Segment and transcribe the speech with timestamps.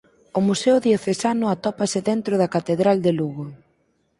[0.37, 3.45] O museo Diocesano atópase dentro da catedral de Lugo.